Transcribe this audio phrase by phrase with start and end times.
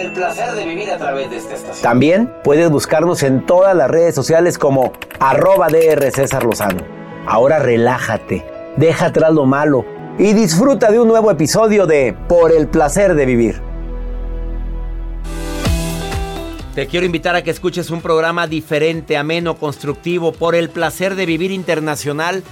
[0.00, 1.82] el placer de vivir a través de esta estación.
[1.82, 6.82] También puedes buscarnos en todas las redes sociales como arroba DR César Lozano.
[7.26, 8.44] Ahora relájate,
[8.76, 9.84] deja atrás lo malo
[10.18, 13.62] y disfruta de un nuevo episodio de Por el placer de vivir.
[16.74, 21.26] Te quiero invitar a que escuches un programa diferente, ameno, constructivo, por el placer de
[21.26, 22.42] vivir internacional.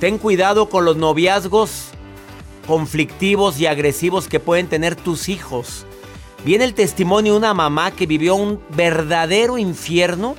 [0.00, 1.90] Ten cuidado con los noviazgos
[2.66, 5.86] conflictivos y agresivos que pueden tener tus hijos.
[6.44, 10.36] Viene el testimonio de una mamá que vivió un verdadero infierno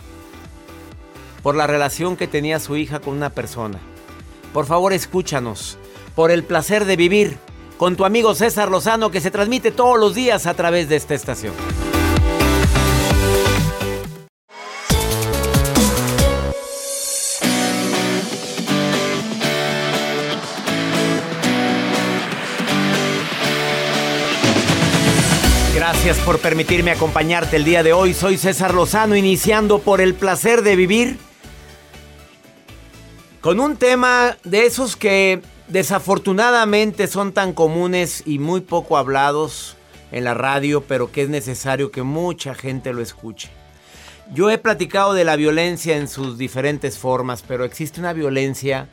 [1.44, 3.80] por la relación que tenía su hija con una persona.
[4.54, 5.78] Por favor, escúchanos.
[6.16, 7.38] Por el placer de vivir
[7.78, 11.14] con tu amigo César Lozano que se transmite todos los días a través de esta
[11.14, 11.53] estación.
[26.03, 28.16] Gracias por permitirme acompañarte el día de hoy.
[28.16, 31.19] Soy César Lozano, iniciando por el placer de vivir
[33.39, 39.78] con un tema de esos que desafortunadamente son tan comunes y muy poco hablados
[40.12, 43.51] en la radio, pero que es necesario que mucha gente lo escuche.
[44.33, 48.89] Yo he platicado de la violencia en sus diferentes formas, pero existe una violencia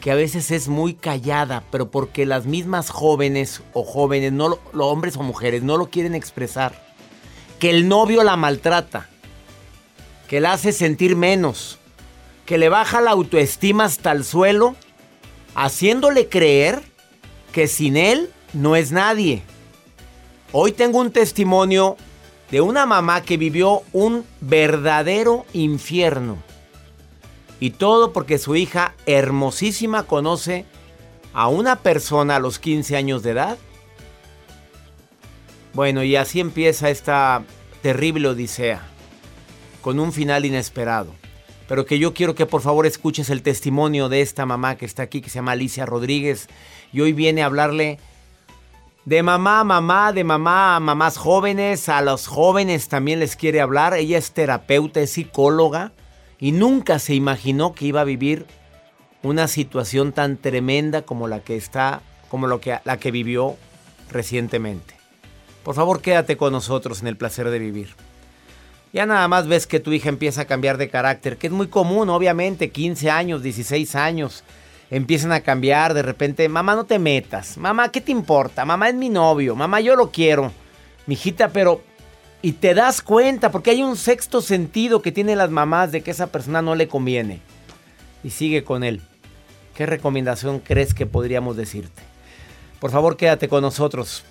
[0.00, 4.86] que a veces es muy callada, pero porque las mismas jóvenes o jóvenes, no los
[4.86, 6.84] hombres o mujeres, no lo quieren expresar.
[7.58, 9.08] Que el novio la maltrata,
[10.28, 11.78] que la hace sentir menos,
[12.44, 14.76] que le baja la autoestima hasta el suelo,
[15.54, 16.82] haciéndole creer
[17.52, 19.42] que sin él no es nadie.
[20.52, 21.96] Hoy tengo un testimonio
[22.50, 26.45] de una mamá que vivió un verdadero infierno
[27.60, 30.66] y todo porque su hija hermosísima conoce
[31.32, 33.58] a una persona a los 15 años de edad.
[35.72, 37.44] Bueno, y así empieza esta
[37.82, 38.82] terrible odisea,
[39.82, 41.12] con un final inesperado.
[41.68, 45.02] Pero que yo quiero que por favor escuches el testimonio de esta mamá que está
[45.02, 46.48] aquí, que se llama Alicia Rodríguez,
[46.92, 47.98] y hoy viene a hablarle
[49.04, 53.60] de mamá a mamá, de mamá a mamás jóvenes, a los jóvenes también les quiere
[53.60, 53.94] hablar.
[53.94, 55.92] Ella es terapeuta, es psicóloga
[56.38, 58.46] y nunca se imaginó que iba a vivir
[59.22, 63.56] una situación tan tremenda como la que está, como lo que, la que vivió
[64.10, 64.94] recientemente.
[65.62, 67.88] Por favor, quédate con nosotros en el placer de vivir.
[68.92, 71.66] Ya nada más ves que tu hija empieza a cambiar de carácter, que es muy
[71.66, 74.44] común, obviamente, 15 años, 16 años,
[74.90, 78.64] empiezan a cambiar, de repente, mamá no te metas, mamá, ¿qué te importa?
[78.64, 80.52] Mamá es mi novio, mamá yo lo quiero,
[81.06, 81.82] mijita, pero
[82.46, 86.12] y te das cuenta, porque hay un sexto sentido que tienen las mamás de que
[86.12, 87.40] esa persona no le conviene.
[88.22, 89.02] Y sigue con él.
[89.74, 92.02] ¿Qué recomendación crees que podríamos decirte?
[92.78, 94.22] Por favor, quédate con nosotros.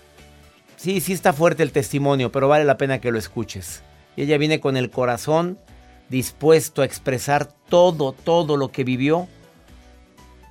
[0.78, 3.84] Sí, sí está fuerte el testimonio, pero vale la pena que lo escuches.
[4.16, 5.60] Y ella viene con el corazón
[6.08, 9.28] dispuesto a expresar todo, todo lo que vivió.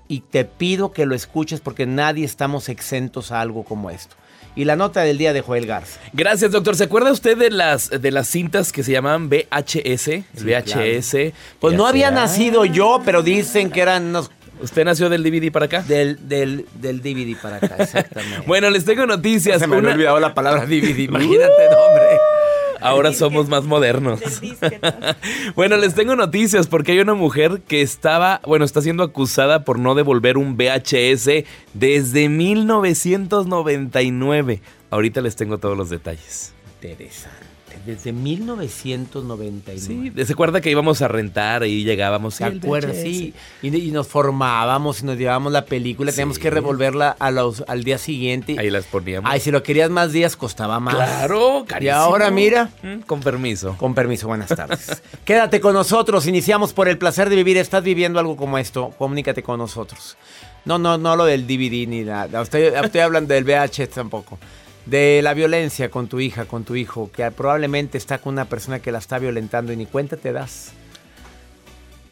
[0.07, 4.17] Y te pido que lo escuches porque nadie estamos exentos a algo como esto
[4.57, 6.01] y la nota del día de Joel Garza.
[6.13, 6.77] Gracias, doctor.
[6.77, 10.25] ¿Se acuerda usted de las, de las cintas que se llamaban VHS?
[10.35, 11.33] VHS.
[11.59, 14.31] Pues no había nacido yo, pero dicen que eran unos
[14.61, 15.83] ¿Usted nació del DVD para acá?
[15.83, 18.45] Del, del, del DVD para acá, exactamente.
[18.47, 19.59] bueno, les tengo noticias.
[19.61, 22.07] Se me había olvidado la palabra DVD, imagínate, hombre.
[22.85, 24.21] Ahora somos más modernos.
[25.57, 29.79] bueno, les tengo noticias porque hay una mujer que estaba, bueno, está siendo acusada por
[29.79, 34.61] no devolver un VHS desde 1999.
[34.91, 36.53] Ahorita les tengo todos los detalles.
[36.75, 37.54] Interesante
[37.87, 39.81] desde 1999.
[39.81, 42.37] Sí, ¿se acuerda que íbamos a rentar y llegábamos?
[42.37, 42.93] ¿Se acuerda?
[42.95, 47.85] Sí, y, nos formábamos y nos llevábamos la película, teníamos que revolverla a los, al
[47.85, 48.57] día siguiente.
[48.59, 49.31] Ahí las poníamos.
[49.31, 50.95] Ay, si lo querías más días costaba más.
[50.95, 51.87] Claro, carísimo.
[51.87, 52.71] Y ahora mira.
[52.83, 53.77] Mm, con permiso.
[53.77, 55.03] Con permiso, buenas tardes.
[55.25, 57.57] Quédate con nosotros, iniciamos por el placer de vivir.
[57.57, 58.95] ¿Estás viviendo algo como esto?
[58.99, 60.17] Comunícate con nosotros.
[60.65, 62.43] No, no, no lo del DVD ni nada.
[62.43, 64.39] Estoy, estoy hablando del VH tampoco
[64.87, 68.81] de la violencia con tu hija, con tu hijo, que probablemente está con una persona
[68.81, 70.73] que la está violentando y ni cuenta te das.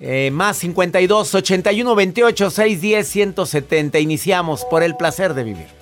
[0.01, 3.99] Eh, más 52 81 28 610 170.
[4.01, 5.81] Iniciamos por el placer de vivir.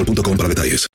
[0.01, 0.87] mobile.com para detalles.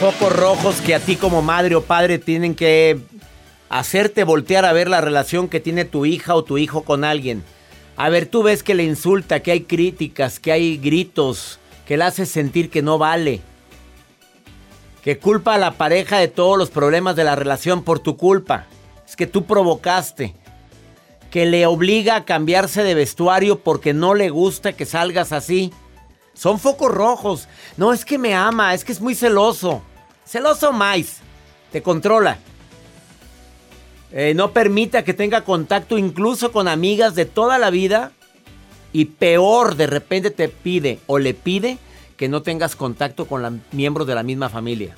[0.00, 2.98] Focos rojos que a ti como madre o padre tienen que
[3.68, 7.42] hacerte voltear a ver la relación que tiene tu hija o tu hijo con alguien.
[7.96, 12.04] A ver, tú ves que le insulta, que hay críticas, que hay gritos, que le
[12.04, 13.40] hace sentir que no vale
[15.02, 18.66] que culpa a la pareja de todos los problemas de la relación por tu culpa.
[19.06, 20.34] Es que tú provocaste.
[21.30, 25.72] Que le obliga a cambiarse de vestuario porque no le gusta que salgas así.
[26.34, 27.48] Son focos rojos.
[27.76, 29.82] No es que me ama, es que es muy celoso.
[30.24, 31.18] Celoso más.
[31.70, 32.38] Te controla.
[34.10, 38.12] Eh, no permita que tenga contacto incluso con amigas de toda la vida.
[38.92, 41.78] Y peor, de repente te pide o le pide
[42.18, 44.96] que no tengas contacto con miembros de la misma familia.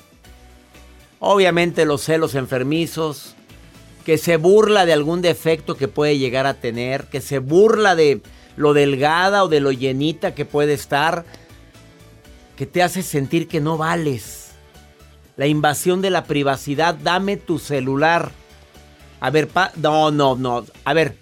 [1.19, 3.35] Obviamente los celos enfermizos,
[4.03, 8.21] que se burla de algún defecto que puede llegar a tener, que se burla de
[8.57, 11.23] lo delgada o de lo llenita que puede estar,
[12.57, 14.53] que te hace sentir que no vales.
[15.37, 18.31] La invasión de la privacidad, dame tu celular.
[19.19, 20.65] A ver, pa no, no, no.
[20.83, 21.15] A ver,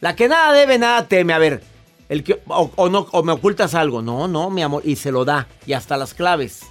[0.00, 1.32] la que nada debe, nada teme.
[1.32, 1.62] A ver,
[2.08, 4.02] el que, o, no, o me ocultas algo.
[4.02, 4.82] No, no, mi amor.
[4.84, 5.46] Y se lo da.
[5.66, 6.62] Y hasta las claves.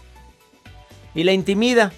[1.13, 1.91] Y la intimida.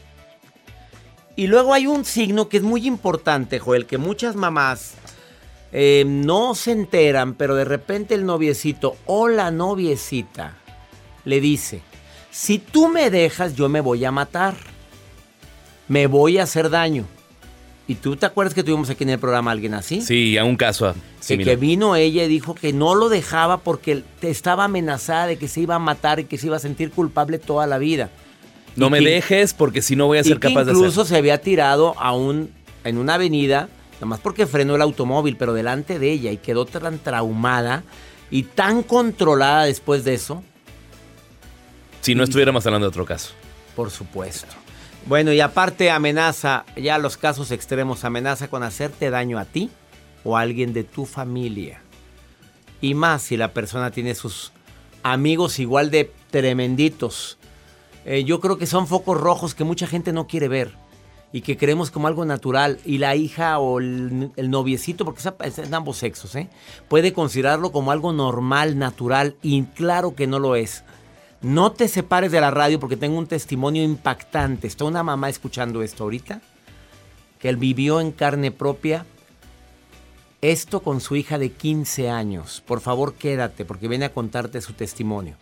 [1.35, 4.95] Y luego hay un signo que es muy importante, Joel, que muchas mamás
[5.71, 10.57] eh, no se enteran, pero de repente el noviecito o la noviecita
[11.23, 11.81] le dice,
[12.31, 14.55] si tú me dejas, yo me voy a matar.
[15.87, 17.05] Me voy a hacer daño.
[17.89, 20.01] ¿Y tú te acuerdas que tuvimos aquí en el programa alguien así?
[20.01, 20.93] Sí, a un caso.
[21.27, 25.47] Que, que vino ella y dijo que no lo dejaba porque estaba amenazada de que
[25.47, 28.11] se iba a matar y que se iba a sentir culpable toda la vida.
[28.75, 31.15] No Y me que- dejes porque si no voy a ser capaz de incluso hacer.
[31.15, 32.51] se había tirado a un,
[32.83, 33.69] en una avenida,
[33.99, 37.81] nomás porque frenó el automóvil, pero delante de ella y quedó tan traumada
[38.29, 40.43] y tan controlada después de eso.
[42.01, 43.31] Si no estuviéramos hablando de otro caso.
[43.75, 44.53] Por supuesto.
[45.05, 49.69] Bueno, y aparte amenaza, ya los casos extremos, amenaza con hacerte daño a ti
[50.23, 51.81] o a alguien de tu familia.
[52.81, 54.51] Y más si la persona tiene sus
[55.03, 57.37] amigos igual de tremenditos.
[58.05, 60.73] Eh, yo creo que son focos rojos que mucha gente no quiere ver
[61.31, 62.79] y que creemos como algo natural.
[62.85, 66.49] Y la hija o el, noviecito, porque es, es en ambos sexos, ¿eh?
[66.87, 70.83] puede considerarlo como algo normal, natural, y claro que no lo es.
[71.41, 74.67] No te separes de la radio porque tengo un testimonio impactante.
[74.67, 76.41] Está una mamá escuchando esto ahorita,
[77.39, 79.05] que él vivió en carne propia
[80.41, 82.61] esto con su hija de 15 años.
[82.65, 85.35] Por favor, quédate porque viene a contarte su testimonio.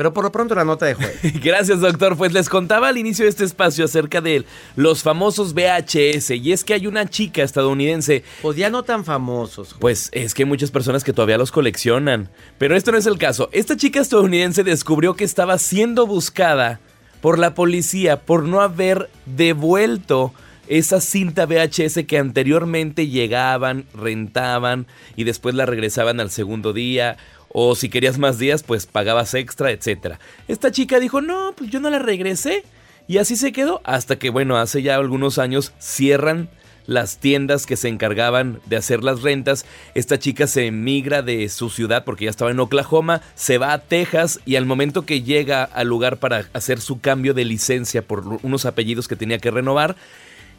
[0.00, 1.12] Pero por lo pronto la nota de juego.
[1.44, 2.16] Gracias, doctor.
[2.16, 6.30] Pues les contaba al inicio de este espacio acerca de los famosos VHS.
[6.30, 8.24] Y es que hay una chica estadounidense.
[8.40, 9.76] Pues ya no tan famosos.
[9.78, 12.30] Pues es que hay muchas personas que todavía los coleccionan.
[12.56, 13.50] Pero esto no es el caso.
[13.52, 16.80] Esta chica estadounidense descubrió que estaba siendo buscada
[17.20, 20.32] por la policía por no haber devuelto
[20.70, 27.18] esa cinta VHS que anteriormente llegaban, rentaban y después la regresaban al segundo día.
[27.52, 30.16] O si querías más días, pues pagabas extra, etc.
[30.48, 32.64] Esta chica dijo, no, pues yo no la regresé.
[33.08, 36.48] Y así se quedó hasta que, bueno, hace ya algunos años cierran
[36.86, 39.64] las tiendas que se encargaban de hacer las rentas.
[39.94, 43.80] Esta chica se emigra de su ciudad porque ya estaba en Oklahoma, se va a
[43.80, 48.40] Texas y al momento que llega al lugar para hacer su cambio de licencia por
[48.42, 49.96] unos apellidos que tenía que renovar,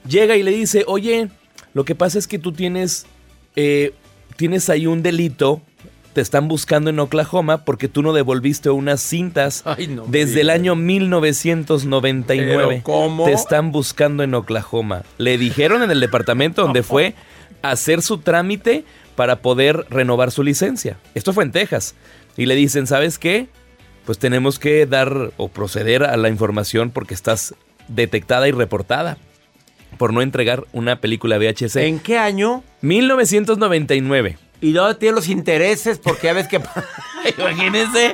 [0.07, 1.29] llega y le dice, oye,
[1.74, 3.05] lo que pasa es que tú tienes,
[3.55, 3.93] eh,
[4.38, 5.62] tienes ahí un delito.
[6.13, 10.50] Te están buscando en Oklahoma porque tú no devolviste unas cintas Ay, no desde el
[10.50, 12.68] año 1999.
[12.68, 13.25] ¿Pero cómo?
[13.25, 15.03] Te están buscando en Oklahoma.
[15.18, 17.15] Le dijeron en el departamento donde fue
[17.62, 18.84] a hacer su trámite
[19.15, 20.98] para poder renovar su licencia.
[21.15, 21.96] Esto fue en Texas.
[22.38, 23.48] Y le dicen, ¿sabes qué?
[24.06, 27.56] Pues tenemos que dar o proceder a la información porque estás
[27.88, 29.18] detectada y reportada
[29.98, 31.75] por no entregar una película VHS.
[31.77, 32.63] ¿En qué año?
[32.82, 34.38] 1999.
[34.62, 36.62] Y luego tiene los intereses porque ya ves que
[37.38, 38.13] Imagínense.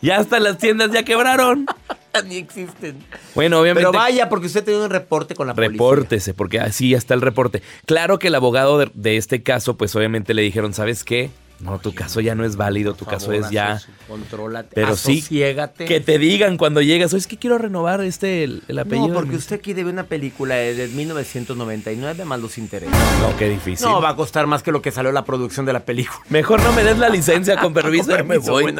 [0.00, 1.66] Ya hasta las tiendas ya quebraron.
[2.26, 2.98] ni existen.
[3.34, 3.88] Bueno, obviamente.
[3.88, 5.72] Pero vaya, porque usted tiene un reporte con la policía.
[5.72, 7.62] Repórtese, porque así ya está el reporte.
[7.86, 11.30] Claro que el abogado de, de este caso, pues obviamente le dijeron, ¿sabes qué?
[11.62, 13.80] No, tu caso ya no es válido, tu caso es ya.
[14.08, 14.70] Contrólate.
[14.74, 18.78] Pero sí, que te digan cuando llegas, "Oye, es que quiero renovar este, el, el
[18.80, 19.08] apellido.
[19.08, 19.36] No, porque mi-".
[19.36, 22.96] usted aquí debe una película de 1999 más los intereses.
[23.20, 23.86] No, qué difícil.
[23.86, 26.18] No, va a costar más que lo que salió la producción de la película.
[26.30, 28.74] Mejor no me des la licencia con permiso, Con me voy.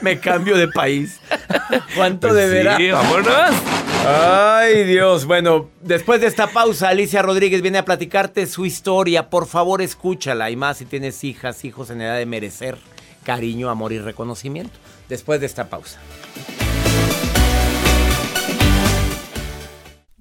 [0.00, 1.18] Me cambio de país.
[1.96, 2.76] ¿Cuánto Pues deberá?
[2.76, 3.91] sí, vámonos.
[4.04, 5.26] Ay, Dios.
[5.26, 9.30] Bueno, después de esta pausa, Alicia Rodríguez viene a platicarte su historia.
[9.30, 10.50] Por favor, escúchala.
[10.50, 12.78] Y más si tienes hijas, hijos en edad de merecer
[13.22, 14.76] cariño, amor y reconocimiento.
[15.08, 16.00] Después de esta pausa.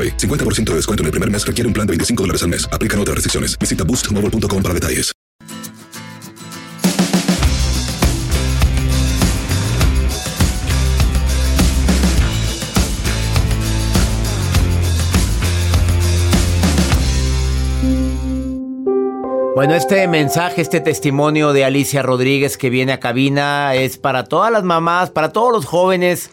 [0.00, 0.16] AroPay.
[0.16, 2.68] 50% de descuento en el primer mes requiere un plan de 25 dólares al mes.
[2.72, 3.58] Aplican otras restricciones.
[3.58, 5.12] Visita boostmobile.com para detalles.
[19.52, 24.50] Bueno, este mensaje, este testimonio de Alicia Rodríguez que viene a cabina es para todas
[24.50, 26.30] las mamás, para todos los jóvenes,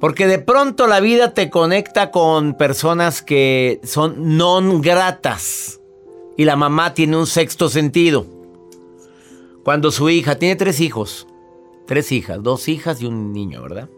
[0.00, 5.80] porque de pronto la vida te conecta con personas que son non gratas
[6.36, 8.26] y la mamá tiene un sexto sentido.
[9.64, 11.26] Cuando su hija tiene tres hijos,
[11.86, 13.88] tres hijas, dos hijas y un niño, ¿verdad?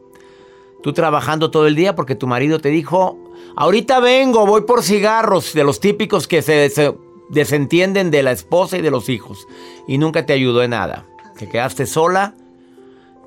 [0.83, 3.19] Tú trabajando todo el día porque tu marido te dijo,
[3.57, 6.95] ahorita vengo, voy por cigarros, de los típicos que se, se
[7.29, 9.47] desentienden de la esposa y de los hijos
[9.87, 11.07] y nunca te ayudó en nada.
[11.39, 12.35] Te quedaste sola,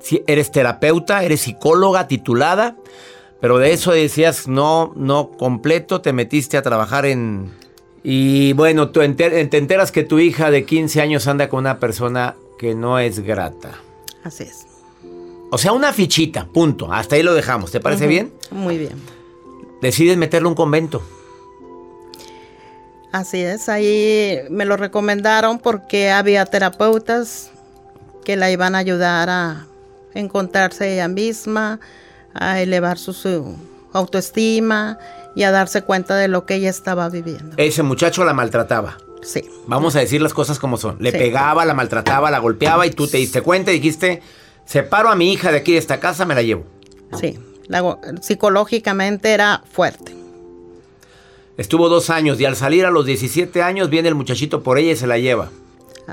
[0.04, 2.76] si eres terapeuta, eres psicóloga titulada,
[3.40, 7.52] pero de eso decías no, no completo, te metiste a trabajar en...
[8.02, 11.78] Y bueno, tú enter- te enteras que tu hija de 15 años anda con una
[11.80, 13.72] persona que no es grata.
[14.22, 14.66] Así es.
[15.50, 16.92] O sea, una fichita, punto.
[16.92, 17.70] Hasta ahí lo dejamos.
[17.70, 18.32] ¿Te parece bien?
[18.50, 19.00] Muy bien.
[19.80, 21.02] Decides meterle un convento.
[23.12, 27.50] Así es, ahí me lo recomendaron porque había terapeutas
[28.24, 29.66] que la iban a ayudar a
[30.14, 31.80] encontrarse ella misma,
[32.34, 33.56] a elevar su, su
[33.92, 34.98] autoestima
[35.36, 37.54] y a darse cuenta de lo que ella estaba viviendo.
[37.56, 38.98] Ese muchacho la maltrataba.
[39.22, 39.48] Sí.
[39.66, 40.96] Vamos a decir las cosas como son.
[41.00, 41.18] Le Sí.
[41.18, 44.20] pegaba, la maltrataba, la golpeaba y tú te diste cuenta y dijiste,
[44.66, 46.64] separo a mi hija de aquí de esta casa, me la llevo.
[47.18, 50.14] Sí, la psicológicamente era fuerte.
[51.56, 54.92] Estuvo dos años y al salir a los 17 años viene el muchachito por ella
[54.92, 55.50] y se la lleva.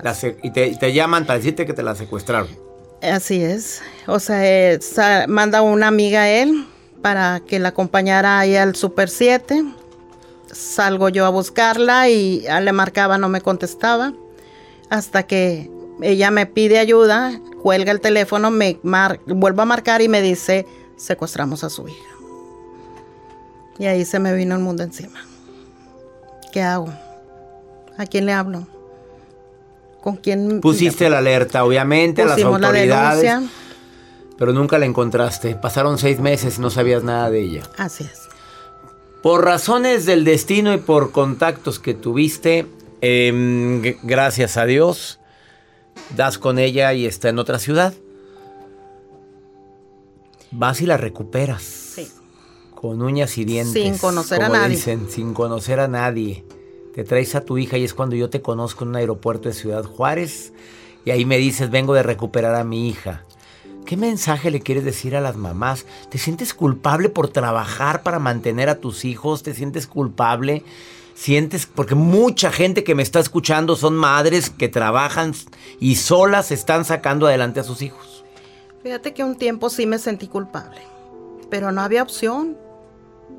[0.03, 2.48] La y, te, te llaman para decirte que te la secuestraron.
[3.01, 3.81] Así es.
[4.08, 6.68] O sea, manda una amiga a él
[7.01, 9.64] para que la acompañara ahí al Super 7.
[10.51, 14.14] Salgo yo a buscarla y le marcaba, no me contestaba.
[14.90, 20.07] Hasta que ella me pide ayuda, cuelga el teléfono, me mar vuelvo a marcar y
[20.07, 22.09] me dice, secuestramos a su hija.
[23.79, 25.25] Y ahí se me vino el mundo encima.
[26.51, 26.94] ¿Qué hago?
[27.98, 28.68] ¿A quién le hablo?
[30.01, 30.61] ¿Con quién?
[30.61, 33.50] Pusiste la alerta, obviamente, a las la autoridades.
[34.37, 35.55] Pero nunca la encontraste.
[35.55, 37.64] Pasaron seis meses y no sabías nada de ella.
[37.77, 38.27] Así es.
[39.22, 42.66] Por razones del destino y por contactos que tuviste,
[43.01, 45.20] em, gracias a Dios,
[46.16, 47.94] das con ella y está en otra ciudad.
[50.50, 51.61] Vas y la recuperas.
[51.61, 52.11] Sí.
[52.74, 53.74] Con uñas y dientes.
[53.74, 54.75] Sin conocer a como nadie.
[54.75, 56.44] Dicen, sin conocer a nadie.
[56.94, 59.56] Te traes a tu hija y es cuando yo te conozco en un aeropuerto de
[59.56, 60.51] Ciudad Juárez.
[61.06, 63.24] Y ahí me dices, vengo de recuperar a mi hija.
[63.86, 65.86] ¿Qué mensaje le quieres decir a las mamás?
[66.10, 69.42] ¿Te sientes culpable por trabajar para mantener a tus hijos?
[69.42, 70.64] ¿Te sientes culpable?
[71.16, 71.66] ¿Sientes?
[71.66, 75.34] Porque mucha gente que me está escuchando son madres que trabajan
[75.80, 78.24] y solas están sacando adelante a sus hijos.
[78.84, 80.82] Fíjate que un tiempo sí me sentí culpable,
[81.50, 82.58] pero no había opción.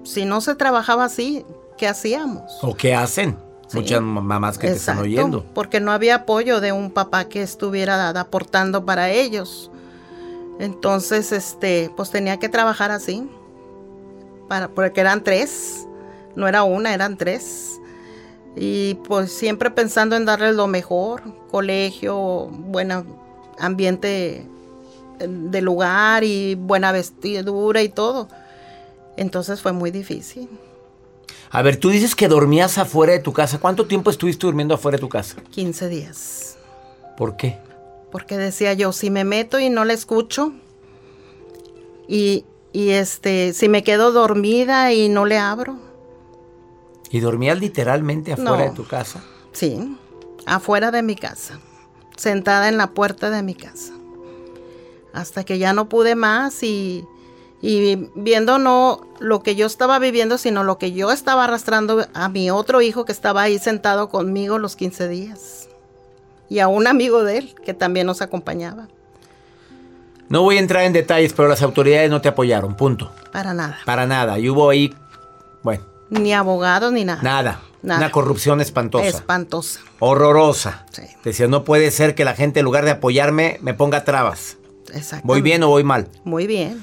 [0.05, 1.45] Si no se trabajaba así,
[1.83, 2.59] ¿qué hacíamos?
[2.63, 3.37] ¿O qué hacen?
[3.73, 5.45] Muchas mamás que te están Exacto, oyendo.
[5.53, 9.69] Porque no había apoyo de un papá que estuviera aportando para ellos.
[10.61, 13.29] Entonces, este, pues tenía que trabajar así.
[14.47, 15.89] Para, porque eran tres.
[16.37, 17.81] No era una, eran tres.
[18.55, 21.23] Y pues siempre pensando en darles lo mejor.
[21.51, 22.93] Colegio, buen
[23.59, 24.47] ambiente
[25.19, 28.29] de lugar y buena vestidura y todo.
[29.17, 30.49] Entonces fue muy difícil.
[31.55, 33.61] A ver, tú dices que dormías afuera de tu casa.
[33.61, 35.37] ¿Cuánto tiempo estuviste durmiendo afuera de tu casa?
[35.51, 36.57] 15 días.
[37.17, 37.59] ¿Por qué?
[38.11, 40.53] porque decía yo, si me meto y no la escucho,
[42.07, 45.79] y, y este, si me quedo dormida y no le abro,
[47.11, 48.65] ¿Y dormías literalmente afuera No.
[48.65, 49.25] de tu casa?
[49.53, 49.97] sí,
[50.45, 51.59] afuera de mi casa,
[52.17, 53.95] sentada en la puerta de mi casa,
[55.15, 57.07] hasta que ya no pude más y,
[57.65, 62.29] y viendo no lo que yo estaba viviendo, sino lo que yo estaba arrastrando a
[62.29, 65.69] mi otro hijo que estaba ahí sentado conmigo los 15 días.
[66.49, 68.89] Y a un amigo de él que también nos acompañaba.
[70.29, 73.13] No voy a entrar en detalles, pero las autoridades no te apoyaron, punto.
[73.33, 73.79] Para nada.
[73.85, 74.41] Para nada.
[74.41, 74.93] Y hubo ahí,
[75.63, 77.23] bueno, Ni abogados ni nada.
[77.23, 77.61] Nada.
[77.81, 78.01] Nada.
[78.01, 79.07] Una corrupción espantosa.
[79.07, 79.81] Espantosa.
[79.99, 80.85] Horrorosa.
[81.25, 84.57] Decía, no puede ser que la gente en lugar de apoyarme me ponga trabas.
[84.93, 85.27] Exacto.
[85.27, 86.09] ¿Voy bien o voy mal?
[86.25, 86.83] Muy bien.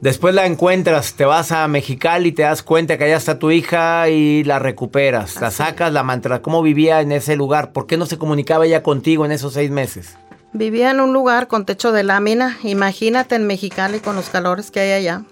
[0.00, 4.08] Después la encuentras, te vas a Mexicali, te das cuenta que allá está tu hija
[4.08, 5.40] y la recuperas.
[5.40, 6.40] La sacas, la mantra.
[6.40, 7.72] ¿Cómo vivía en ese lugar?
[7.72, 10.16] ¿Por qué no se comunicaba ella contigo en esos seis meses?
[10.52, 12.58] Vivía en un lugar con techo de lámina.
[12.62, 15.24] Imagínate en Mexicali con los calores que hay allá.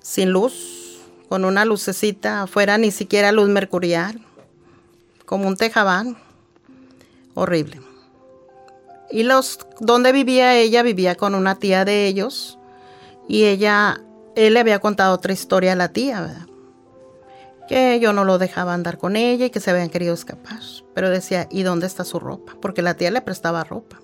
[0.00, 4.18] Sin luz, con una lucecita afuera, ni siquiera luz mercurial.
[5.26, 6.16] Como un tejabán.
[7.34, 7.82] Horrible.
[9.10, 12.58] Y los donde vivía ella, vivía con una tía de ellos.
[13.32, 13.98] Y ella,
[14.36, 16.46] él le había contado otra historia a la tía, ¿verdad?
[17.66, 20.60] Que yo no lo dejaba andar con ella y que se habían querido escapar.
[20.94, 22.52] Pero decía, ¿y dónde está su ropa?
[22.60, 24.00] Porque la tía le prestaba ropa.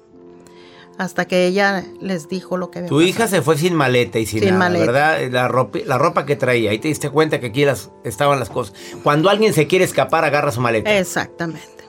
[0.97, 3.07] Hasta que ella les dijo lo que había Tu pasado.
[3.09, 4.87] hija se fue sin maleta y sin, Sin nada, maleta.
[4.87, 5.31] ¿verdad?
[5.31, 6.71] La ropa, la ropa que traía.
[6.71, 8.75] Ahí te diste cuenta que aquí las, estaban las cosas.
[9.03, 10.99] Cuando alguien se quiere escapar, agarra su maleta.
[10.99, 11.85] Exactamente.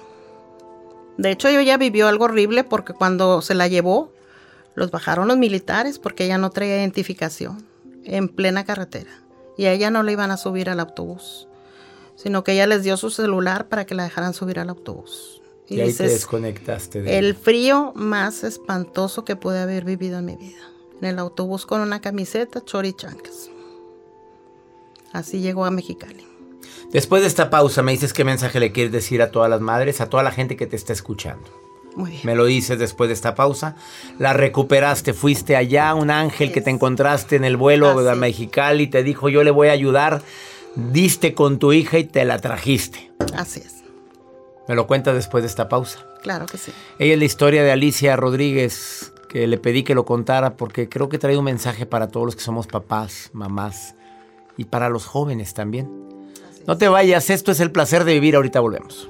[1.17, 4.11] De hecho, ella vivió algo horrible porque cuando se la llevó,
[4.75, 7.65] los bajaron los militares porque ella no traía identificación
[8.03, 9.11] en plena carretera.
[9.57, 11.47] Y a ella no le iban a subir al autobús,
[12.15, 15.41] sino que ella les dio su celular para que la dejaran subir al autobús.
[15.67, 20.19] y Y ahí te dices, desconectaste de el frío más espantoso que pude haber vivido
[20.19, 20.61] en mi vida.
[21.01, 23.49] En el autobús con una camiseta, chori chanclas.
[25.11, 26.25] Así llegó a Mexicali.
[26.91, 30.01] Después de esta pausa, me dices qué mensaje le quieres decir a todas las madres,
[30.01, 31.49] a toda la gente que te está escuchando.
[31.95, 32.21] Muy bien.
[32.23, 33.75] Me lo dices después de esta pausa.
[34.19, 39.03] La recuperaste, fuiste allá, un ángel que te encontraste en el vuelo de Mexicali, te
[39.03, 40.21] dijo yo le voy a ayudar.
[40.75, 43.11] Diste con tu hija y te la trajiste.
[43.35, 43.83] Así es.
[44.67, 46.05] Me lo cuentas después de esta pausa.
[46.21, 46.71] Claro que sí.
[46.99, 51.09] Ella es la historia de Alicia Rodríguez, que le pedí que lo contara porque creo
[51.09, 53.95] que trae un mensaje para todos los que somos papás, mamás
[54.57, 55.89] y para los jóvenes también.
[56.67, 59.09] No te vayas, esto es el placer de vivir, ahorita volvemos.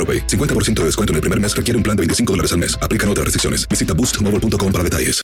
[0.01, 0.25] AroPay.
[0.25, 2.75] 50% de descuento en el primer mes requiere un plan de 25 dólares al mes.
[2.81, 3.67] Aplican otras restricciones.
[3.69, 5.21] Visita boostmobile.com para detalles.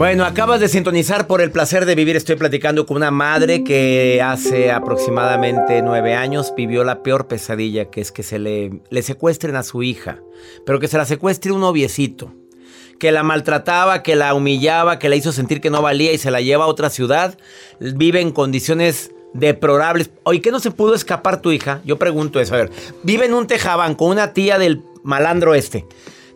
[0.00, 2.16] Bueno, acabas de sintonizar por el placer de vivir.
[2.16, 8.00] Estoy platicando con una madre que hace aproximadamente nueve años vivió la peor pesadilla, que
[8.00, 10.22] es que se le, le secuestren a su hija,
[10.64, 12.34] pero que se la secuestre un noviecito,
[13.00, 16.30] que la maltrataba, que la humillaba, que la hizo sentir que no valía y se
[16.30, 17.36] la lleva a otra ciudad.
[17.80, 20.10] Vive en condiciones deplorables.
[20.22, 21.80] Oye, ¿qué no se pudo escapar tu hija?
[21.84, 22.54] Yo pregunto eso.
[22.54, 22.70] A ver,
[23.02, 25.86] vive en un tejabán con una tía del malandro este.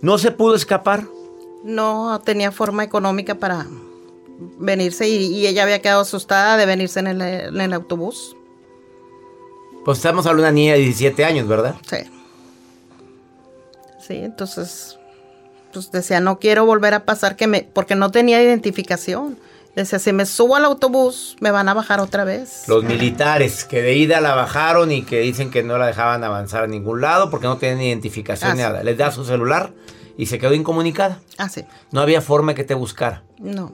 [0.01, 1.05] ¿No se pudo escapar?
[1.63, 3.67] No tenía forma económica para
[4.59, 8.37] venirse y, y ella había quedado asustada de venirse en el, en el autobús.
[9.85, 11.77] Pues estamos hablando de una niña de 17 años, ¿verdad?
[11.87, 11.99] Sí.
[14.07, 14.99] Sí, entonces,
[15.75, 19.37] pues decía, no quiero volver a pasar que me, porque no tenía identificación.
[19.77, 22.63] Decía, si me subo al autobús, me van a bajar otra vez.
[22.69, 26.63] Los militares que de ida la bajaron y que dicen que no la dejaban avanzar
[26.63, 28.67] a ningún lado porque no tienen identificación Ah, ni sí.
[28.67, 28.85] nada.
[28.85, 29.73] Les da su celular
[30.17, 31.19] y se quedó incomunicada.
[31.39, 31.65] Ah, sí.
[31.91, 33.25] No había forma que te buscara.
[33.41, 33.73] No.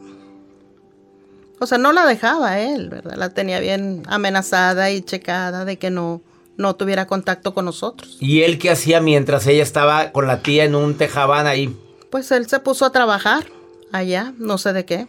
[1.59, 3.17] O sea, no la dejaba él, ¿verdad?
[3.17, 6.23] La tenía bien amenazada y checada de que no,
[6.57, 8.17] no tuviera contacto con nosotros.
[8.21, 11.77] ¿Y él qué hacía mientras ella estaba con la tía en un tejabán ahí?
[12.11, 13.46] Pues él se puso a trabajar
[13.92, 15.09] allá, no sé de qué.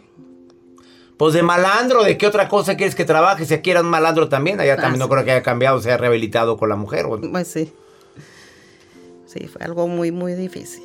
[1.16, 3.44] Pues de malandro, ¿de qué otra cosa quieres que trabaje?
[3.44, 5.98] Si aquí era un malandro también, allá también no creo que haya cambiado, se haya
[5.98, 7.06] rehabilitado con la mujer.
[7.06, 7.20] ¿o?
[7.20, 7.72] Pues sí.
[9.26, 10.84] Sí, fue algo muy, muy difícil.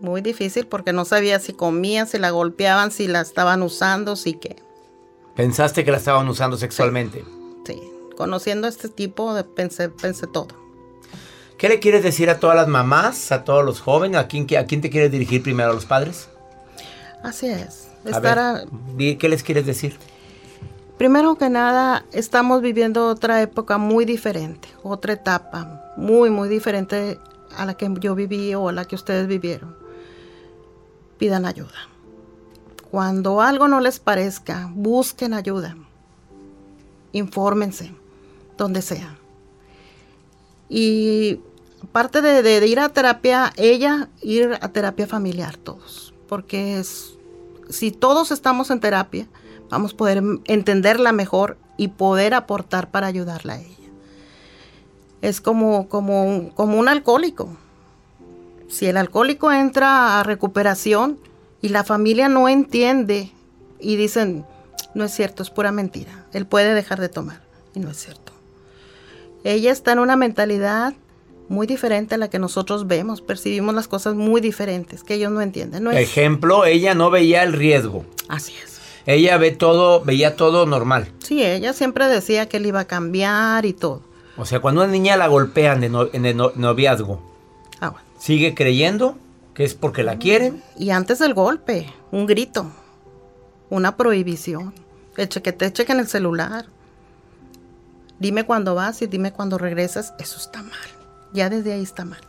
[0.00, 4.34] Muy difícil porque no sabía si comía, si la golpeaban, si la estaban usando, si
[4.34, 4.56] qué.
[5.34, 7.24] Pensaste que la estaban usando sexualmente.
[7.64, 7.80] Sí.
[8.16, 10.48] Conociendo a este tipo, de- pensé, pensé todo.
[11.58, 14.18] ¿Qué le quieres decir a todas las mamás, a todos los jóvenes?
[14.20, 15.70] ¿A quién, a quién te quieres dirigir primero?
[15.70, 16.28] ¿A los padres?
[17.22, 17.88] Así es.
[18.04, 18.64] A Estar ver, a-
[18.96, 19.96] di- ¿Qué les quieres decir?
[20.98, 27.18] Primero que nada, estamos viviendo otra época muy diferente, otra etapa muy, muy diferente
[27.56, 29.76] a la que yo viví o a la que ustedes vivieron.
[31.18, 31.74] Pidan ayuda.
[32.90, 35.76] Cuando algo no les parezca, busquen ayuda.
[37.12, 37.92] Infórmense,
[38.56, 39.16] donde sea.
[40.68, 41.40] Y
[41.90, 46.14] aparte de, ir a terapia, ella ir a terapia familiar todos.
[46.28, 47.14] Porque es,
[47.70, 49.26] si todos estamos en terapia,
[49.70, 53.74] vamos a poder entenderla mejor y poder aportar para ayudarla a ella.
[55.22, 57.48] Es como, como, como un alcohólico.
[58.68, 61.18] Si el alcohólico entra a recuperación
[61.62, 63.32] y la familia no entiende
[63.80, 64.44] y dicen,
[64.94, 67.40] no es cierto, es pura mentira, él puede dejar de tomar.
[67.74, 68.32] Y no es cierto.
[69.42, 70.94] Ella está en una mentalidad
[71.48, 75.40] muy diferente a la que nosotros vemos, percibimos las cosas muy diferentes, que ellos no
[75.40, 75.84] entienden.
[75.84, 78.04] No es, Ejemplo, ella no veía el riesgo.
[78.28, 78.78] Así es.
[79.06, 81.10] Ella ve todo, veía todo normal.
[81.20, 84.02] Sí, ella siempre decía que él iba a cambiar y todo.
[84.36, 87.20] O sea, cuando una niña la golpean de no- en el no- noviazgo,
[87.80, 88.06] Ah, bueno.
[88.18, 89.16] ¿sigue creyendo
[89.54, 90.62] que es porque la quieren?
[90.78, 92.70] Y antes del golpe, un grito,
[93.70, 94.74] una prohibición,
[95.16, 96.66] el que te chequen el celular.
[98.18, 100.72] Dime cuándo vas y dime cuándo regresas, eso está mal.
[101.32, 102.20] Ya desde ahí está mal.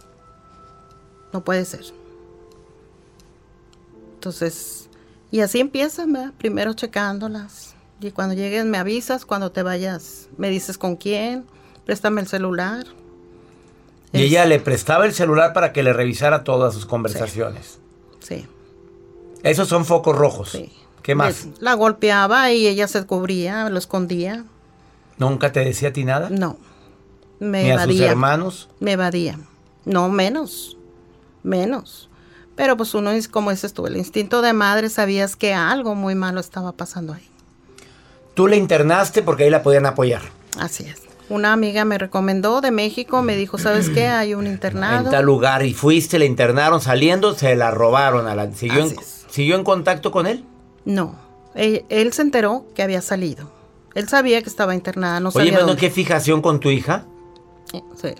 [1.31, 1.85] No puede ser.
[4.15, 4.89] Entonces,
[5.31, 6.33] y así empiezan, ¿verdad?
[6.37, 7.75] Primero checándolas.
[8.01, 11.45] Y cuando llegues me avisas, cuando te vayas me dices con quién,
[11.85, 12.85] préstame el celular.
[14.11, 17.79] Y ella le prestaba el celular para que le revisara todas sus conversaciones.
[18.19, 18.47] Sí.
[19.43, 20.57] Esos son focos rojos.
[21.03, 21.47] ¿Qué más?
[21.59, 24.45] La golpeaba y ella se cubría, lo escondía.
[25.17, 26.29] ¿Nunca te decía a ti nada?
[26.29, 26.57] No.
[27.39, 28.11] Me Ni a sus evadía.
[28.11, 28.69] hermanos.
[28.79, 29.39] Me evadía.
[29.85, 30.77] No, menos.
[31.43, 32.09] Menos.
[32.55, 36.15] Pero pues uno es como dices tú, el instinto de madre sabías que algo muy
[36.15, 37.25] malo estaba pasando ahí.
[38.33, 40.21] Tú le internaste porque ahí la podían apoyar.
[40.57, 41.01] Así es.
[41.29, 44.07] Una amiga me recomendó de México, me dijo, ¿sabes qué?
[44.07, 45.05] Hay un internado.
[45.05, 45.63] En tal lugar.
[45.63, 48.27] Y fuiste, le internaron, saliendo, se la robaron.
[48.27, 48.95] A la, ¿siguió, en.
[49.29, 50.43] ¿Siguió en contacto con él?
[50.85, 51.15] No.
[51.53, 53.51] Él, él se enteró que había salido.
[53.93, 55.75] Él sabía que estaba internada, no Oye, sabía dónde.
[55.79, 57.05] ¿qué fijación con tu hija?
[57.71, 58.15] Sí.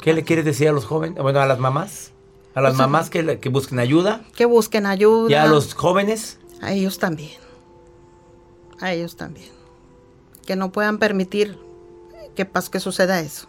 [0.00, 1.20] ¿Qué le quieres decir a los jóvenes?
[1.22, 2.12] Bueno, a las mamás.
[2.54, 4.24] A las O sea, mamás que, busquen ayuda.
[4.34, 5.30] Que busquen ayuda.
[5.30, 6.38] Y a los jóvenes.
[6.60, 7.38] A ellos también.
[8.80, 9.50] A ellos también.
[10.46, 11.58] Que no puedan permitir
[12.34, 13.48] que, pas que suceda eso.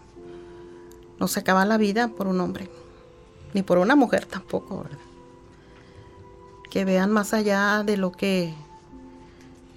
[1.20, 2.70] No se acaba la vida por un hombre.
[3.54, 4.98] Ni por una mujer tampoco, ¿verdad?
[6.70, 8.54] Que vean más allá de lo que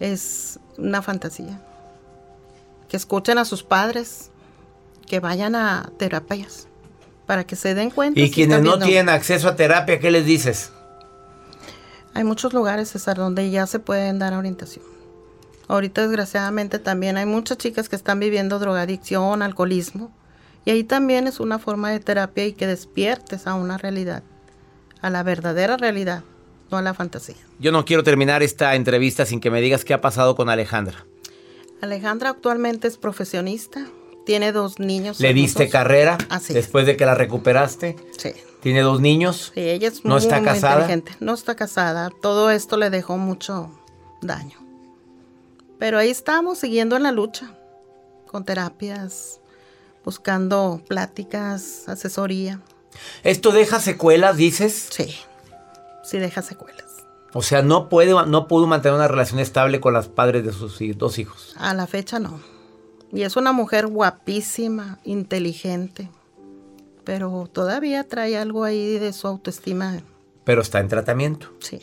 [0.00, 1.64] es una fantasía.
[2.88, 4.31] Que escuchen a sus padres.
[5.12, 6.68] Que vayan a terapias.
[7.26, 8.18] Para que se den cuenta.
[8.18, 10.72] Y si quienes no tienen acceso a terapia, ¿qué les dices?
[12.14, 14.86] Hay muchos lugares, César, donde ya se pueden dar orientación.
[15.68, 20.10] Ahorita, desgraciadamente, también hay muchas chicas que están viviendo drogadicción, alcoholismo.
[20.64, 24.22] Y ahí también es una forma de terapia y que despiertes a una realidad,
[25.02, 26.22] a la verdadera realidad,
[26.70, 27.36] no a la fantasía.
[27.58, 31.04] Yo no quiero terminar esta entrevista sin que me digas qué ha pasado con Alejandra.
[31.82, 33.84] Alejandra actualmente es profesionista,
[34.24, 35.20] tiene dos niños.
[35.20, 35.72] ¿Le diste hermosos.
[35.72, 36.54] carrera Así es.
[36.54, 37.96] después de que la recuperaste?
[38.18, 38.32] Sí.
[38.60, 39.50] ¿Tiene dos niños?
[39.54, 40.74] Sí, ella es ¿No muy, está muy casada?
[40.82, 41.12] inteligente.
[41.20, 42.10] No está casada.
[42.22, 43.70] Todo esto le dejó mucho
[44.20, 44.58] daño.
[45.78, 47.54] Pero ahí estamos, siguiendo en la lucha,
[48.28, 49.40] con terapias,
[50.04, 52.60] buscando pláticas, asesoría.
[53.24, 54.88] ¿Esto deja secuelas, dices?
[54.92, 55.12] Sí,
[56.04, 56.84] sí deja secuelas.
[57.32, 60.78] O sea, no, puede, no pudo mantener una relación estable con los padres de sus
[60.96, 61.54] dos hijos.
[61.58, 62.38] A la fecha no.
[63.12, 66.08] Y es una mujer guapísima, inteligente,
[67.04, 70.00] pero todavía trae algo ahí de su autoestima.
[70.44, 71.52] Pero está en tratamiento.
[71.60, 71.80] Sí.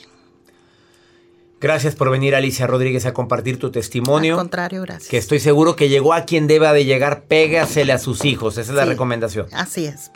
[1.61, 4.35] Gracias por venir, Alicia Rodríguez, a compartir tu testimonio.
[4.35, 5.09] Al contrario, gracias.
[5.09, 8.57] Que estoy seguro que llegó a quien deba de llegar, pégasele a sus hijos.
[8.57, 9.47] Esa es la recomendación.
[9.51, 10.11] Así es.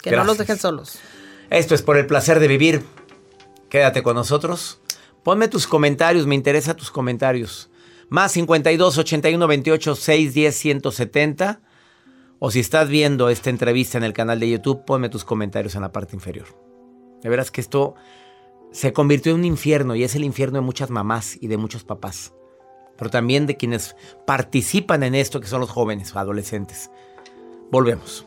[0.00, 0.98] Que no los dejen solos.
[1.50, 2.84] Esto es por el placer de vivir.
[3.68, 4.78] Quédate con nosotros.
[5.24, 7.69] Ponme tus comentarios, me interesa tus comentarios.
[8.10, 11.60] Más 52 81 28 610 170.
[12.40, 15.82] O si estás viendo esta entrevista en el canal de YouTube, ponme tus comentarios en
[15.82, 16.46] la parte inferior.
[17.22, 17.94] De veras que esto
[18.72, 21.84] se convirtió en un infierno y es el infierno de muchas mamás y de muchos
[21.84, 22.34] papás.
[22.98, 23.94] Pero también de quienes
[24.26, 26.90] participan en esto, que son los jóvenes, adolescentes.
[27.70, 28.26] Volvemos.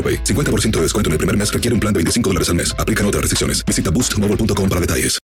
[0.00, 0.24] AroPay.
[0.24, 2.74] 50% de descuento en el primer mes requiere un plan de 25 dólares al mes.
[2.78, 3.62] Aplican otras restricciones.
[3.66, 5.20] Visita boostmobile.com para detalles.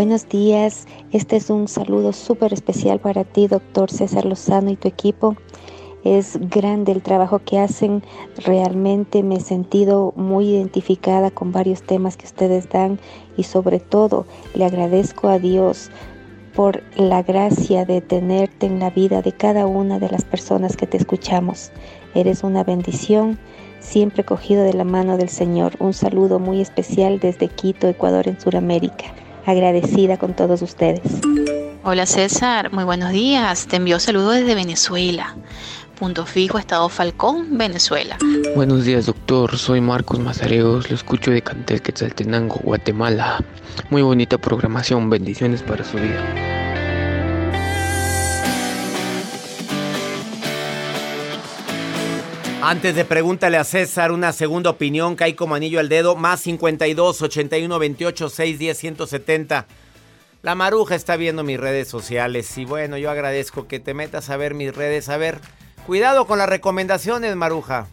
[0.00, 4.88] Buenos días, este es un saludo súper especial para ti, doctor César Lozano y tu
[4.88, 5.36] equipo.
[6.04, 8.02] Es grande el trabajo que hacen,
[8.36, 12.98] realmente me he sentido muy identificada con varios temas que ustedes dan
[13.36, 15.90] y sobre todo le agradezco a Dios
[16.54, 20.86] por la gracia de tenerte en la vida de cada una de las personas que
[20.86, 21.70] te escuchamos.
[22.14, 23.38] Eres una bendición,
[23.78, 25.74] siempre cogido de la mano del Señor.
[25.78, 29.04] Un saludo muy especial desde Quito, Ecuador, en Sudamérica.
[29.46, 31.20] Agradecida con todos ustedes.
[31.82, 33.66] Hola César, muy buenos días.
[33.66, 35.34] Te envío saludos desde Venezuela.
[36.00, 38.16] Punto fijo, Estado Falcón, Venezuela.
[38.56, 39.58] Buenos días, doctor.
[39.58, 40.88] Soy Marcos Mazareos.
[40.88, 43.44] Lo escucho de Cantel Quetzaltenango, Guatemala.
[43.90, 45.10] Muy bonita programación.
[45.10, 46.24] Bendiciones para su vida.
[52.62, 57.20] Antes de pregúntale a César una segunda opinión, cae como anillo al dedo, más 52
[57.20, 59.66] 81 28 610 170.
[60.40, 64.38] La maruja está viendo mis redes sociales y bueno, yo agradezco que te metas a
[64.38, 65.10] ver mis redes.
[65.10, 65.40] A ver,
[65.90, 67.88] cuidado con las recomendaciones, maruja.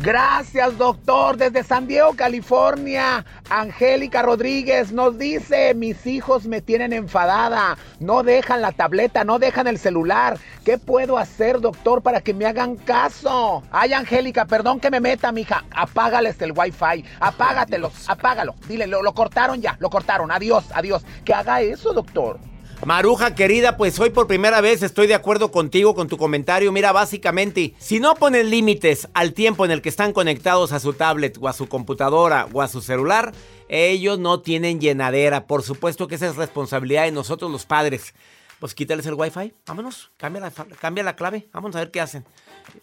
[0.00, 1.36] Gracias, doctor.
[1.36, 8.62] Desde San Diego, California, Angélica Rodríguez nos dice, mis hijos me tienen enfadada, no dejan
[8.62, 10.36] la tableta, no dejan el celular.
[10.64, 13.62] ¿Qué puedo hacer, doctor, para que me hagan caso?
[13.70, 15.62] Ay, Angélica, perdón que me meta, mija.
[15.70, 18.56] Apágales el wifi, apágatelos, apágalo.
[18.66, 20.32] Dile, lo, lo cortaron ya, lo cortaron.
[20.32, 21.04] Adiós, adiós.
[21.24, 22.40] Que haga eso, doctor.
[22.84, 26.70] Maruja querida, pues hoy por primera vez estoy de acuerdo contigo con tu comentario.
[26.70, 30.92] Mira, básicamente, si no ponen límites al tiempo en el que están conectados a su
[30.92, 33.32] tablet o a su computadora o a su celular,
[33.68, 35.46] ellos no tienen llenadera.
[35.46, 38.14] Por supuesto que esa es responsabilidad de nosotros los padres.
[38.60, 42.24] Pues quítales el wifi, vámonos, cambia la, cambia la clave, vamos a ver qué hacen.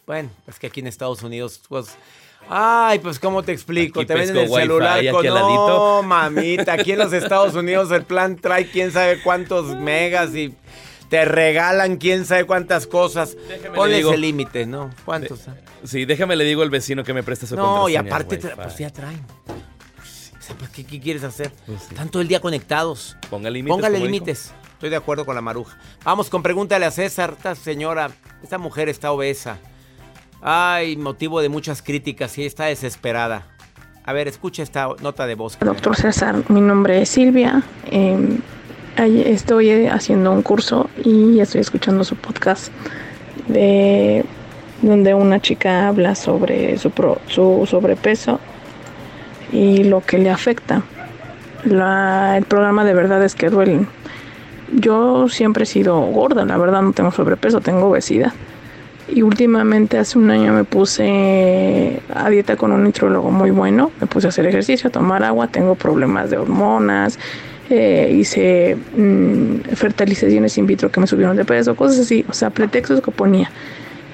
[0.07, 1.95] Bueno, es que aquí en Estados Unidos, pues...
[2.49, 6.99] Ay, pues cómo te explico, Aquí te venden el celular con no, mamita, aquí en
[6.99, 10.53] los Estados Unidos el plan trae quién sabe cuántos megas y
[11.11, 13.35] te regalan quién sabe cuántas cosas.
[13.75, 14.13] Ponles digo.
[14.13, 14.89] el límite, ¿no?
[15.03, 15.41] ¿Cuántos?
[15.83, 18.89] Sí, déjame le digo al vecino que me preste su No, y aparte, pues ya
[18.89, 19.19] traen.
[20.39, 21.51] O sea, pues, ¿qué, qué quieres hacer?
[21.67, 23.17] Están todo el día conectados.
[23.29, 24.53] Ponga límites, Póngale límites.
[24.73, 25.77] Estoy de acuerdo con la maruja.
[26.03, 27.35] Vamos con pregúntale a César.
[27.37, 28.09] Esta señora,
[28.41, 29.59] esta mujer está obesa.
[30.41, 33.43] Ay, motivo de muchas críticas y está desesperada.
[34.03, 35.57] A ver, escucha esta nota de voz.
[35.59, 37.61] Doctor César, mi nombre es Silvia.
[37.91, 38.39] Eh,
[38.97, 42.71] estoy haciendo un curso y estoy escuchando su podcast
[43.47, 44.25] de
[44.81, 46.91] donde una chica habla sobre su,
[47.27, 48.39] su sobrepeso
[49.51, 50.81] y lo que le afecta.
[51.63, 53.87] el programa de verdad es que duelen.
[54.73, 58.33] Yo siempre he sido gorda, la verdad no tengo sobrepeso, tengo obesidad.
[59.13, 64.07] Y últimamente hace un año me puse a dieta con un nitrólogo muy bueno, me
[64.07, 67.19] puse a hacer ejercicio, a tomar agua, tengo problemas de hormonas,
[67.69, 72.51] eh, hice mm, fertilizaciones in vitro que me subieron de peso, cosas así, o sea,
[72.51, 73.51] pretextos que ponía.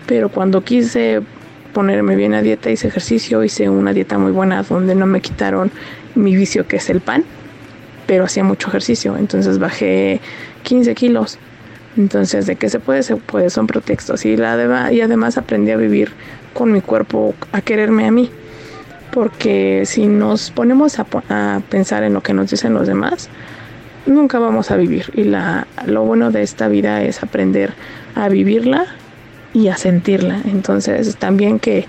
[0.08, 1.22] Pero cuando quise
[1.74, 5.70] ponerme bien a dieta, hice ejercicio, hice una dieta muy buena donde no me quitaron
[6.16, 7.24] mi vicio que es el pan,
[8.08, 10.22] pero hacía mucho ejercicio, entonces bajé
[10.64, 11.38] 15 kilos
[11.98, 13.04] entonces, ¿de qué se puede?
[13.04, 14.26] Se puede, son pretextos.
[14.26, 16.12] Y, la y además aprendí a vivir
[16.54, 18.30] con mi cuerpo, a quererme a mí.
[19.12, 23.30] Porque si nos ponemos a, pensar en lo que nos dicen los demás,
[24.06, 25.12] nunca vamos a vivir.
[25.16, 27.74] Y la, lo bueno de esta vida es aprender
[28.16, 28.86] a vivirla
[29.54, 30.42] y a sentirla.
[30.46, 31.86] Entonces, también que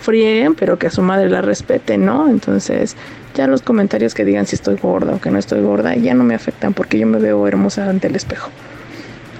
[0.00, 2.28] frieguen, pero que a su madre la respete, ¿no?
[2.28, 2.96] Entonces,
[3.34, 6.24] ya los comentarios que digan si estoy gorda o que no estoy gorda, ya no
[6.24, 8.50] me afectan porque yo me veo hermosa ante el espejo.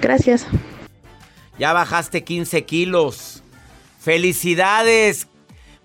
[0.05, 0.47] Gracias.
[1.59, 3.43] Ya bajaste 15 kilos.
[3.99, 5.29] Felicidades.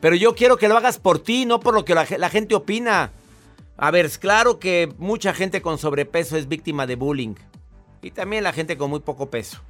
[0.01, 3.11] Pero yo quiero que lo hagas por ti, no por lo que la, gente opina.
[3.77, 7.35] A ver, es claro que mucha gente con sobrepeso es víctima de bullying.
[8.01, 9.61] Y también la gente con muy poco peso.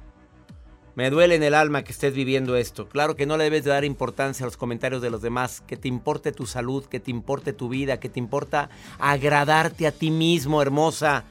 [0.96, 2.88] Me duele en el alma que estés viviendo esto.
[2.88, 5.62] Claro que no le debes dar importancia a los comentarios de los demás.
[5.64, 9.92] Que te importe tu salud, que te importe tu vida, que te importa agradarte a
[9.92, 11.22] ti mismo, hermosa.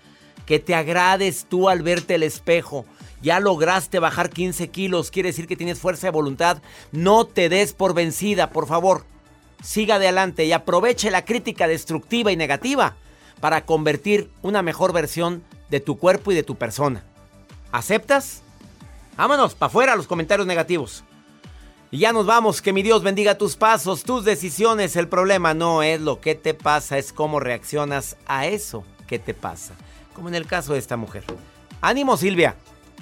[0.46, 2.86] Que te agrades tú al verte el espejo
[3.22, 6.62] ya lograste bajar 15 kilos, quiere decir que tienes fuerza de voluntad.
[6.92, 9.06] No te des por vencida, por favor.
[9.62, 12.96] Siga adelante y aproveche la crítica destructiva y negativa
[13.40, 17.04] para convertir una mejor versión de tu cuerpo y de tu persona.
[17.72, 18.42] ¿Aceptas?
[19.18, 21.04] Vámonos, para afuera los comentarios negativos.
[21.92, 24.96] Y ya nos vamos, que mi Dios bendiga tus pasos, tus decisiones.
[24.96, 29.34] El problema no es lo que te pasa, es cómo reaccionas a eso que te
[29.34, 29.74] pasa.
[30.14, 31.24] Como en el caso de esta mujer.
[31.82, 32.56] Ánimo Silvia.